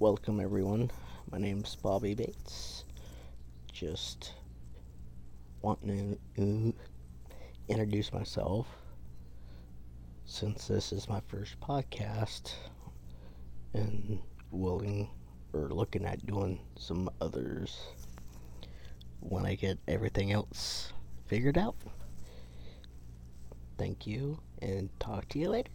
welcome 0.00 0.40
everyone. 0.40 0.90
My 1.30 1.36
name's 1.36 1.76
Bobby 1.76 2.14
Bates. 2.14 2.84
Just 3.70 4.32
wanting 5.60 6.18
to 6.36 6.72
introduce 7.68 8.10
myself 8.10 8.66
since 10.24 10.66
this 10.66 10.90
is 10.90 11.06
my 11.06 11.20
first 11.28 11.60
podcast 11.60 12.54
and 13.74 14.20
willing 14.50 15.10
or 15.52 15.68
looking 15.68 16.06
at 16.06 16.24
doing 16.24 16.58
some 16.78 17.10
others 17.20 17.78
when 19.20 19.44
I 19.44 19.54
get 19.54 19.78
everything 19.86 20.32
else 20.32 20.94
figured 21.26 21.58
out. 21.58 21.76
Thank 23.76 24.06
you 24.06 24.38
and 24.62 24.88
talk 24.98 25.28
to 25.28 25.38
you 25.38 25.50
later. 25.50 25.70